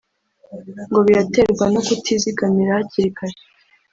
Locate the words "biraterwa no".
1.05-1.81